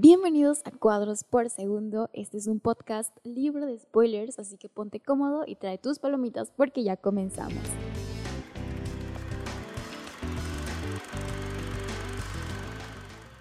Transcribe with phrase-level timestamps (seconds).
[0.00, 2.08] Bienvenidos a Cuadros por Segundo.
[2.12, 6.52] Este es un podcast libre de spoilers, así que ponte cómodo y trae tus palomitas
[6.52, 7.60] porque ya comenzamos.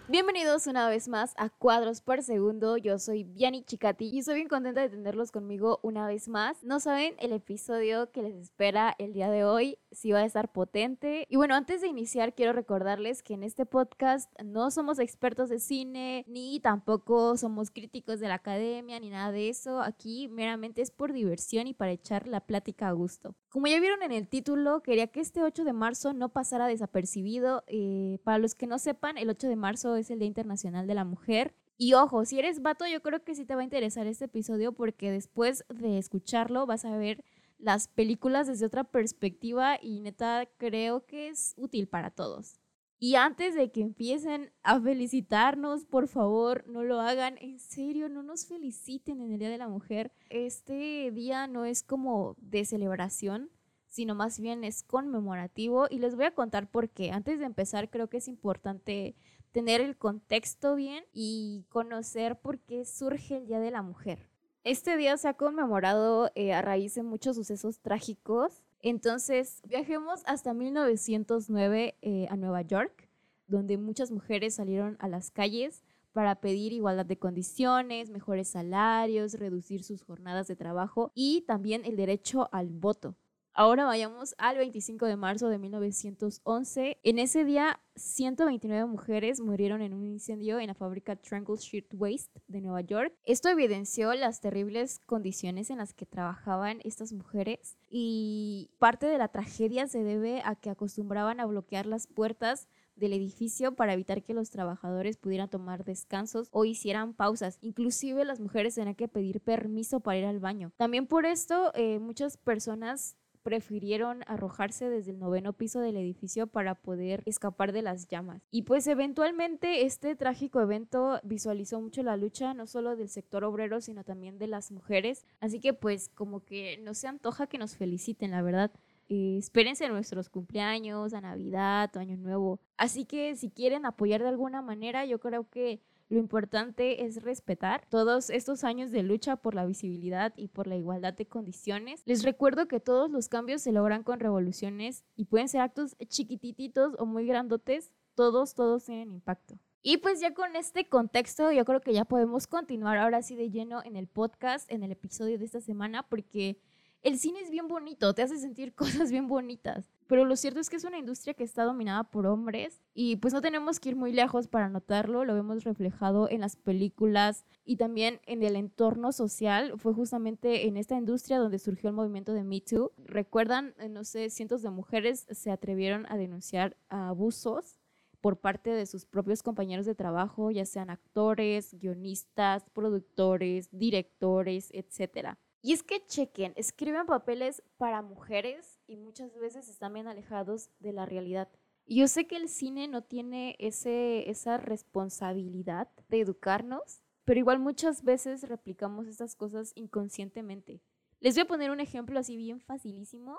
[0.09, 2.77] Bienvenidos una vez más a Cuadros por Segundo.
[2.77, 6.63] Yo soy Viani Chicati y estoy bien contenta de tenerlos conmigo una vez más.
[6.63, 10.51] No saben el episodio que les espera el día de hoy, si va a estar
[10.51, 11.25] potente.
[11.27, 15.59] Y bueno, antes de iniciar, quiero recordarles que en este podcast no somos expertos de
[15.59, 19.81] cine, ni tampoco somos críticos de la academia, ni nada de eso.
[19.81, 23.35] Aquí meramente es por diversión y para echar la plática a gusto.
[23.49, 27.63] Como ya vieron en el título, quería que este 8 de marzo no pasara desapercibido.
[27.65, 30.93] Eh, para los que no sepan, el 8 de marzo es el Día Internacional de
[30.93, 31.55] la Mujer.
[31.79, 34.71] Y ojo, si eres vato, yo creo que sí te va a interesar este episodio
[34.71, 37.23] porque después de escucharlo vas a ver
[37.57, 42.59] las películas desde otra perspectiva y neta creo que es útil para todos.
[42.99, 47.37] Y antes de que empiecen a felicitarnos, por favor, no lo hagan.
[47.39, 50.11] En serio, no nos feliciten en el Día de la Mujer.
[50.29, 53.51] Este día no es como de celebración,
[53.87, 55.85] sino más bien es conmemorativo.
[55.91, 57.11] Y les voy a contar por qué.
[57.11, 59.15] Antes de empezar, creo que es importante
[59.51, 64.27] tener el contexto bien y conocer por qué surge el Día de la Mujer.
[64.67, 68.65] Este día se ha conmemorado eh, a raíz de muchos sucesos trágicos.
[68.81, 73.07] Entonces, viajemos hasta 1909 eh, a Nueva York,
[73.47, 79.85] donde muchas mujeres salieron a las calles para pedir igualdad de condiciones, mejores salarios, reducir
[79.85, 83.15] sus jornadas de trabajo y también el derecho al voto.
[83.59, 86.99] Ahora vayamos al 25 de marzo de 1911.
[87.01, 92.61] En ese día, 129 mujeres murieron en un incendio en la fábrica Triangle Shirtwaist de
[92.61, 93.15] Nueva York.
[93.23, 99.29] Esto evidenció las terribles condiciones en las que trabajaban estas mujeres y parte de la
[99.29, 104.35] tragedia se debe a que acostumbraban a bloquear las puertas del edificio para evitar que
[104.35, 107.57] los trabajadores pudieran tomar descansos o hicieran pausas.
[107.61, 110.73] Inclusive las mujeres tenían que pedir permiso para ir al baño.
[110.77, 113.15] También por esto eh, muchas personas
[113.47, 118.41] prefirieron arrojarse desde el noveno piso del edificio para poder escapar de las llamas.
[118.51, 123.79] Y pues eventualmente este trágico evento visualizó mucho la lucha no solo del sector obrero,
[123.79, 125.25] sino también de las mujeres.
[125.39, 128.69] Así que pues como que no se antoja que nos feliciten, la verdad.
[129.07, 132.59] Eh, espérense nuestros cumpleaños, a Navidad o Año Nuevo.
[132.75, 137.85] Así que si quieren apoyar de alguna manera, yo creo que lo importante es respetar
[137.89, 142.01] todos estos años de lucha por la visibilidad y por la igualdad de condiciones.
[142.05, 146.95] Les recuerdo que todos los cambios se logran con revoluciones y pueden ser actos chiquititos
[146.97, 147.91] o muy grandotes.
[148.15, 149.59] Todos, todos tienen impacto.
[149.81, 153.49] Y pues ya con este contexto, yo creo que ya podemos continuar ahora sí de
[153.49, 156.59] lleno en el podcast, en el episodio de esta semana, porque
[157.03, 159.89] el cine es bien bonito, te hace sentir cosas bien bonitas.
[160.07, 163.33] Pero lo cierto es que es una industria que está dominada por hombres y pues
[163.33, 167.75] no tenemos que ir muy lejos para notarlo, lo vemos reflejado en las películas y
[167.75, 169.73] también en el entorno social.
[169.77, 172.93] Fue justamente en esta industria donde surgió el movimiento de Me Too.
[172.97, 177.77] Recuerdan, eh, no sé, cientos de mujeres se atrevieron a denunciar abusos
[178.21, 185.37] por parte de sus propios compañeros de trabajo, ya sean actores, guionistas, productores, directores, etcétera.
[185.67, 190.93] Y es que chequen, escriben papeles para mujeres y muchas veces están bien alejados de
[190.93, 191.49] la realidad.
[191.85, 197.59] Y yo sé que el cine no tiene ese, esa responsabilidad de educarnos, pero igual
[197.59, 200.81] muchas veces replicamos estas cosas inconscientemente.
[201.19, 203.37] Les voy a poner un ejemplo así bien facilísimo.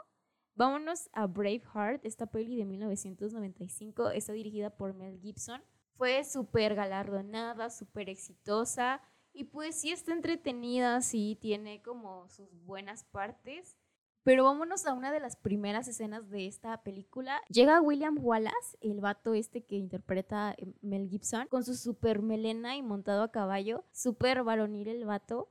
[0.55, 5.63] Vámonos a Braveheart, esta peli de 1995, está dirigida por Mel Gibson.
[5.97, 9.01] Fue súper galardonada, súper exitosa
[9.39, 13.77] y pues sí está entretenida, sí tiene como sus buenas partes.
[14.25, 17.41] Pero vámonos a una de las primeras escenas de esta película.
[17.49, 22.75] Llega William Wallace, el vato este que interpreta eh, Mel Gibson, con su super melena
[22.77, 25.49] y montado a caballo, súper varonil el vato.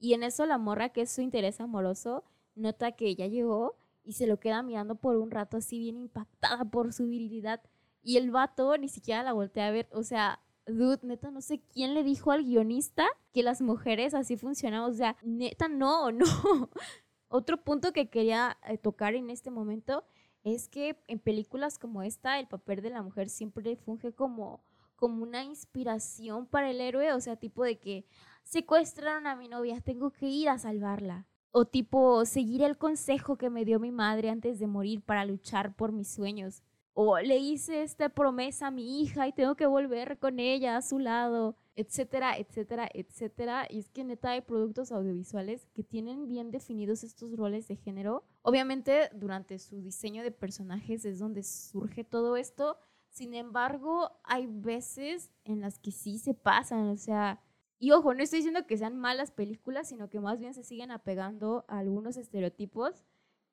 [0.00, 2.24] Y en eso la morra, que es su interés amoroso,
[2.56, 6.64] nota que ya llegó y se lo queda mirando por un rato así bien impactada
[6.64, 7.62] por su virilidad.
[8.02, 11.60] Y el vato ni siquiera la voltea a ver, o sea, dude, neta, no sé
[11.72, 14.92] quién le dijo al guionista que las mujeres así funcionamos.
[14.92, 16.26] O sea, neta, no, no.
[17.28, 20.04] Otro punto que quería eh, tocar en este momento
[20.44, 24.62] es que en películas como esta, el papel de la mujer siempre funge como,
[24.96, 27.12] como una inspiración para el héroe.
[27.12, 28.06] O sea, tipo de que
[28.44, 31.26] secuestraron a mi novia, tengo que ir a salvarla.
[31.50, 35.74] O tipo, seguir el consejo que me dio mi madre antes de morir para luchar
[35.74, 36.62] por mis sueños
[37.00, 40.82] o le hice esta promesa a mi hija y tengo que volver con ella a
[40.82, 43.68] su lado, etcétera, etcétera, etcétera.
[43.70, 48.24] Y es que neta hay productos audiovisuales que tienen bien definidos estos roles de género.
[48.42, 52.76] Obviamente durante su diseño de personajes es donde surge todo esto.
[53.10, 57.40] Sin embargo, hay veces en las que sí se pasan, o sea,
[57.78, 60.90] y ojo, no estoy diciendo que sean malas películas, sino que más bien se siguen
[60.90, 63.04] apegando a algunos estereotipos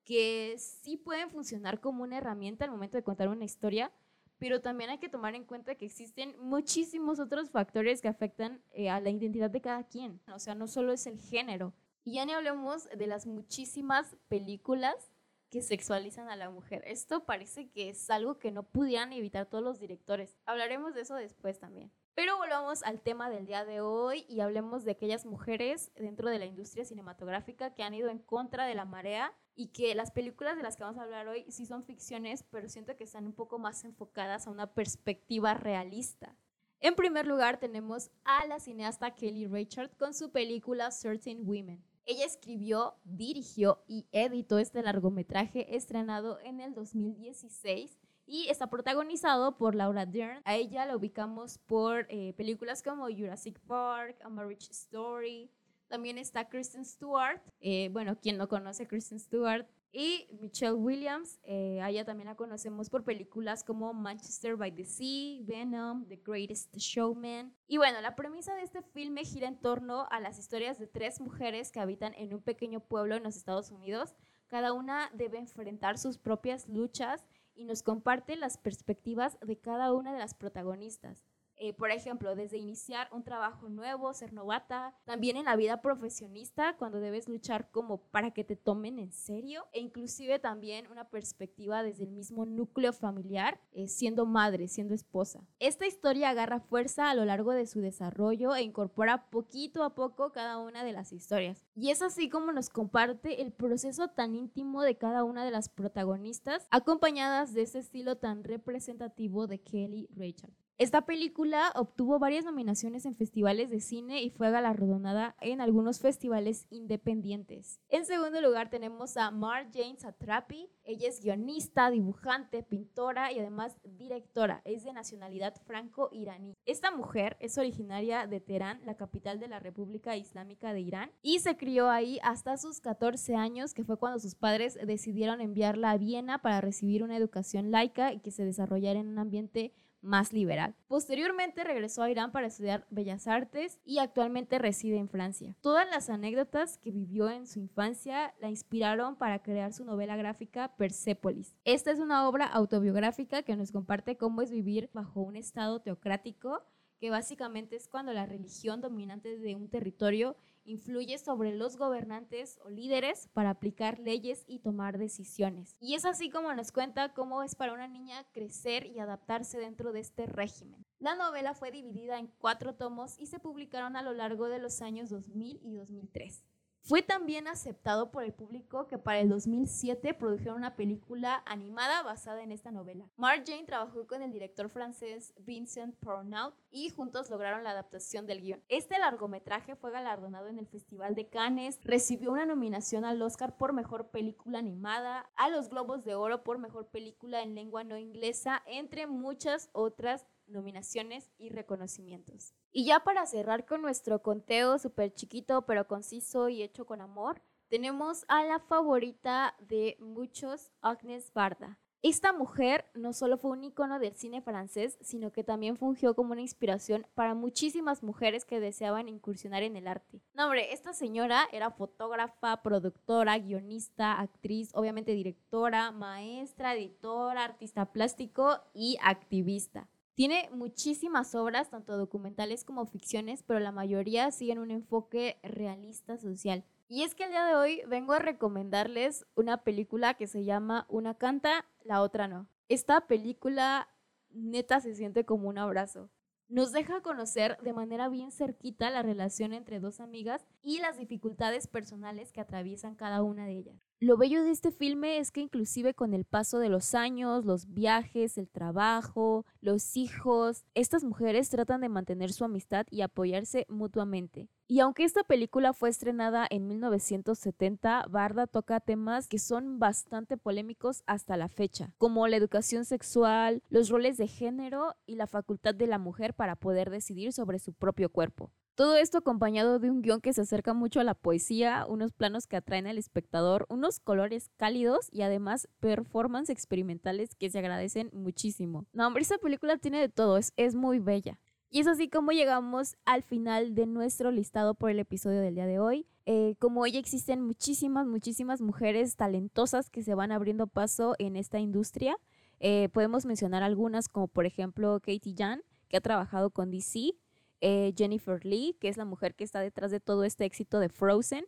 [0.05, 3.91] que sí pueden funcionar como una herramienta al momento de contar una historia,
[4.37, 8.89] pero también hay que tomar en cuenta que existen muchísimos otros factores que afectan eh,
[8.89, 10.21] a la identidad de cada quien.
[10.33, 11.73] O sea, no solo es el género.
[12.03, 15.11] Y ya ni hablemos de las muchísimas películas
[15.49, 16.83] que sexualizan a la mujer.
[16.85, 20.37] Esto parece que es algo que no pudieran evitar todos los directores.
[20.45, 21.91] Hablaremos de eso después también.
[22.15, 26.39] Pero volvamos al tema del día de hoy y hablemos de aquellas mujeres dentro de
[26.39, 30.55] la industria cinematográfica que han ido en contra de la marea y que las películas
[30.55, 33.33] de las que vamos a hablar hoy sí son ficciones, pero siento que están un
[33.33, 36.37] poco más enfocadas a una perspectiva realista.
[36.79, 41.83] En primer lugar tenemos a la cineasta Kelly Richard con su película Certain Women.
[42.05, 49.75] Ella escribió, dirigió y editó este largometraje estrenado en el 2016 y está protagonizado por
[49.75, 50.41] Laura Dern.
[50.45, 55.49] A ella la ubicamos por eh, películas como Jurassic Park, A Marriage Story.
[55.87, 57.41] También está Kristen Stewart.
[57.59, 59.67] Eh, bueno, quien no conoce Kristen Stewart.
[59.97, 64.83] Y Michelle Williams, eh, a ella también la conocemos por películas como Manchester by the
[64.83, 67.55] Sea, Venom, The Greatest Showman.
[67.67, 71.21] Y bueno, la premisa de este filme gira en torno a las historias de tres
[71.21, 74.15] mujeres que habitan en un pequeño pueblo en los Estados Unidos.
[74.47, 80.13] Cada una debe enfrentar sus propias luchas y nos comparte las perspectivas de cada una
[80.13, 81.25] de las protagonistas.
[81.57, 86.75] Eh, por ejemplo, desde iniciar un trabajo nuevo, ser novata, también en la vida profesionista,
[86.77, 91.83] cuando debes luchar como para que te tomen en serio, e inclusive también una perspectiva
[91.83, 95.45] desde el mismo núcleo familiar, eh, siendo madre, siendo esposa.
[95.59, 100.31] Esta historia agarra fuerza a lo largo de su desarrollo e incorpora poquito a poco
[100.31, 101.65] cada una de las historias.
[101.75, 105.69] Y es así como nos comparte el proceso tan íntimo de cada una de las
[105.69, 110.53] protagonistas, acompañadas de ese estilo tan representativo de Kelly Rachel.
[110.77, 116.67] Esta película obtuvo varias nominaciones en festivales de cine y fue galardonada en algunos festivales
[116.69, 117.79] independientes.
[117.87, 120.69] En segundo lugar tenemos a Mar Jane Satrapi.
[120.83, 124.61] Ella es guionista, dibujante, pintora y además directora.
[124.65, 126.57] Es de nacionalidad franco-iraní.
[126.65, 131.39] Esta mujer es originaria de Teherán, la capital de la República Islámica de Irán, y
[131.39, 135.97] se crió ahí hasta sus 14 años, que fue cuando sus padres decidieron enviarla a
[135.97, 139.71] Viena para recibir una educación laica y que se desarrollara en un ambiente
[140.05, 140.75] más liberal.
[140.87, 145.55] Posteriormente regresó a Irán para estudiar Bellas Artes y actualmente reside en Francia.
[145.61, 150.75] Todas las anécdotas que vivió en su infancia la inspiraron para crear su novela gráfica
[150.77, 151.55] Persepolis.
[151.65, 156.63] Esta es una obra autobiográfica que nos comparte cómo es vivir bajo un estado teocrático
[156.99, 162.69] que básicamente es cuando la religión dominante de un territorio influye sobre los gobernantes o
[162.69, 165.75] líderes para aplicar leyes y tomar decisiones.
[165.79, 169.93] Y es así como nos cuenta cómo es para una niña crecer y adaptarse dentro
[169.93, 170.85] de este régimen.
[170.99, 174.81] La novela fue dividida en cuatro tomos y se publicaron a lo largo de los
[174.81, 176.43] años 2000 y 2003.
[176.87, 182.43] Fue también aceptado por el público que para el 2007 produjeron una película animada basada
[182.43, 183.09] en esta novela.
[183.17, 188.41] Mark Jane trabajó con el director francés Vincent Pornaut y juntos lograron la adaptación del
[188.41, 188.63] guion.
[188.69, 193.73] Este largometraje fue galardonado en el Festival de Cannes, recibió una nominación al Oscar por
[193.73, 198.61] Mejor Película Animada, a los Globos de Oro por Mejor Película en Lengua No Inglesa,
[198.67, 202.53] entre muchas otras nominaciones y reconocimientos.
[202.71, 207.41] Y ya para cerrar con nuestro conteo súper chiquito pero conciso y hecho con amor,
[207.67, 211.79] tenemos a la favorita de muchos, Agnes Barda.
[212.07, 216.33] Esta mujer no solo fue un icono del cine francés, sino que también fungió como
[216.33, 220.21] una inspiración para muchísimas mujeres que deseaban incursionar en el arte.
[220.35, 228.59] No, hombre, esta señora era fotógrafa, productora, guionista, actriz, obviamente directora, maestra, editora, artista plástico
[228.75, 229.89] y activista.
[230.15, 236.63] Tiene muchísimas obras, tanto documentales como ficciones, pero la mayoría siguen un enfoque realista social.
[236.87, 240.85] Y es que el día de hoy vengo a recomendarles una película que se llama
[240.87, 242.47] Una canta, la otra no.
[242.69, 243.89] Esta película
[244.29, 246.09] neta se siente como un abrazo.
[246.47, 251.67] Nos deja conocer de manera bien cerquita la relación entre dos amigas y las dificultades
[251.67, 253.81] personales que atraviesan cada una de ellas.
[254.01, 257.73] Lo bello de este filme es que inclusive con el paso de los años, los
[257.73, 264.49] viajes, el trabajo, los hijos, estas mujeres tratan de mantener su amistad y apoyarse mutuamente.
[264.67, 271.01] Y aunque esta película fue estrenada en 1970, Barda toca temas que son bastante polémicos
[271.05, 275.87] hasta la fecha, como la educación sexual, los roles de género y la facultad de
[275.87, 278.51] la mujer para poder decidir sobre su propio cuerpo.
[278.75, 282.45] Todo esto acompañado de un guion que se acerca mucho a la poesía, unos planos
[282.45, 288.85] que atraen al espectador, unos colores cálidos y además performances experimentales que se agradecen muchísimo.
[288.91, 291.39] No, hombre, esta película tiene de todo, es, es muy bella.
[291.69, 295.67] Y es así como llegamos al final de nuestro listado por el episodio del día
[295.67, 296.05] de hoy.
[296.25, 301.59] Eh, como hoy existen muchísimas, muchísimas mujeres talentosas que se van abriendo paso en esta
[301.59, 302.17] industria.
[302.59, 307.13] Eh, podemos mencionar algunas como por ejemplo Katie Jan, que ha trabajado con DC,
[307.61, 310.89] eh, Jennifer Lee, que es la mujer que está detrás de todo este éxito de
[310.89, 311.45] Frozen,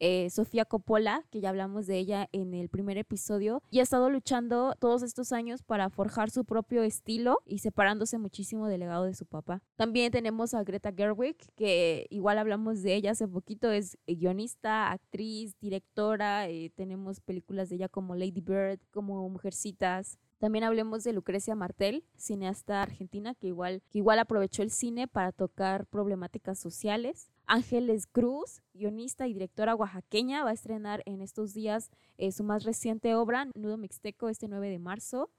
[0.00, 4.10] eh, Sofía Coppola, que ya hablamos de ella en el primer episodio, y ha estado
[4.10, 9.14] luchando todos estos años para forjar su propio estilo y separándose muchísimo del legado de
[9.14, 9.60] su papá.
[9.76, 15.58] También tenemos a Greta Gerwig, que igual hablamos de ella hace poquito, es guionista, actriz,
[15.58, 21.56] directora, eh, tenemos películas de ella como Lady Bird, como Mujercitas, también hablemos de Lucrecia
[21.56, 27.30] Martel, cineasta argentina que igual, que igual aprovechó el cine para tocar problemáticas sociales.
[27.46, 32.62] Ángeles Cruz, guionista y directora oaxaqueña, va a estrenar en estos días eh, su más
[32.62, 35.30] reciente obra, Nudo Mixteco, este 9 de marzo.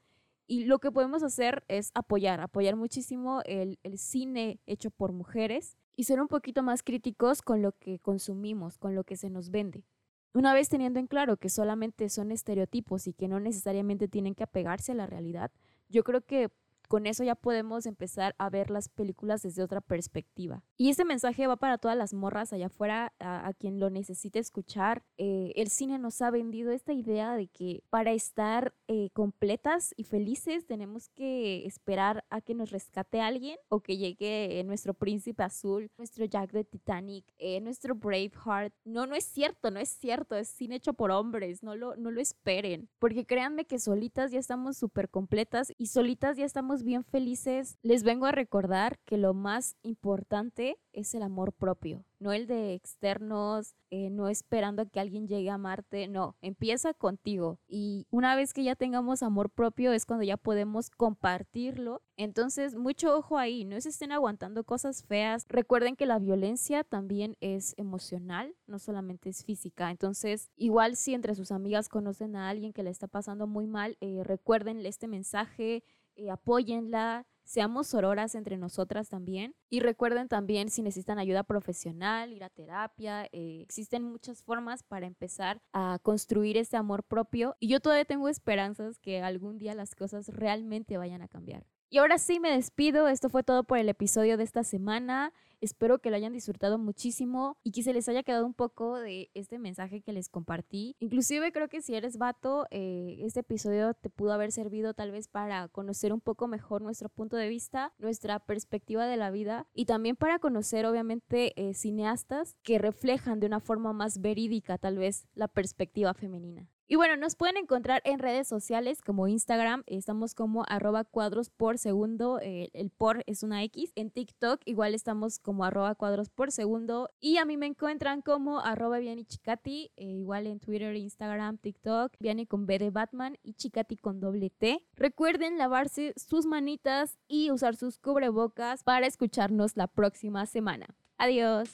[0.48, 5.78] Y lo que podemos hacer es apoyar, apoyar muchísimo el, el cine hecho por mujeres
[5.96, 9.52] y ser un poquito más críticos con lo que consumimos, con lo que se nos
[9.52, 9.86] vende.
[10.34, 14.44] Una vez teniendo en claro que solamente son estereotipos y que no necesariamente tienen que
[14.44, 15.52] apegarse a la realidad,
[15.90, 16.50] yo creo que
[16.90, 20.64] con eso ya podemos empezar a ver las películas desde otra perspectiva.
[20.76, 25.04] Y este mensaje va para todas las morras allá afuera, a, quien lo necesite escuchar.
[25.18, 30.04] Eh, el cine nos ha vendido esta idea de que para estar eh, completas y
[30.04, 35.92] felices tenemos que esperar a que nos rescate alguien o que llegue nuestro príncipe azul,
[35.98, 38.74] nuestro Jack de Titanic, eh, nuestro Braveheart.
[38.84, 42.10] No, no es cierto, no es cierto, es cine hecho por hombres, no lo, no
[42.10, 42.90] lo esperen.
[42.98, 48.04] Porque créanme que solitas ya estamos súper completas y solitas ya estamos bien felices, les
[48.04, 53.76] vengo a recordar que lo más importante es el amor propio, no el de externos,
[53.90, 57.60] eh, no esperando a que alguien llegue a amarte, no, empieza contigo.
[57.68, 62.02] Y una vez que ya tengamos amor propio es cuando ya podemos compartirlo.
[62.18, 65.46] Entonces, mucho ojo ahí, no se estén aguantando cosas feas.
[65.48, 69.90] Recuerden que la violencia también es emocional, no solamente es física.
[69.90, 73.98] Entonces, igual si entre sus amigas conocen a alguien que le está pasando muy mal,
[74.02, 75.84] eh, recuérdenle este mensaje,
[76.20, 79.56] eh, apóyenla, seamos sororas entre nosotras también.
[79.70, 85.08] Y recuerden también si necesitan ayuda profesional, ir a terapia, eh, existen muchas formas para
[85.08, 87.56] empezar a construir este amor propio.
[87.60, 91.66] Y yo todavía tengo esperanzas que algún día las cosas realmente vayan a cambiar.
[91.90, 95.34] Y ahora sí me despido, esto fue todo por el episodio de esta semana.
[95.62, 99.30] Espero que lo hayan disfrutado muchísimo y que se les haya quedado un poco de
[99.34, 100.96] este mensaje que les compartí.
[101.00, 105.28] Inclusive creo que si eres vato, eh, este episodio te pudo haber servido tal vez
[105.28, 109.86] para conocer un poco mejor nuestro punto de vista, nuestra perspectiva de la vida y
[109.86, 115.28] también para conocer obviamente eh, cineastas que reflejan de una forma más verídica tal vez
[115.34, 116.70] la perspectiva femenina.
[116.92, 121.78] Y bueno, nos pueden encontrar en redes sociales como Instagram, estamos como arroba cuadros por
[121.78, 123.92] segundo, eh, el por es una X.
[123.94, 127.12] En TikTok igual estamos como arroba cuadros por segundo.
[127.20, 129.28] Y a mí me encuentran como arroba Viani
[129.66, 134.50] eh, igual en Twitter, Instagram, TikTok, Viani con B de Batman y Chicati con doble
[134.50, 134.84] T.
[134.96, 140.88] Recuerden lavarse sus manitas y usar sus cubrebocas para escucharnos la próxima semana.
[141.20, 141.70] Adiós.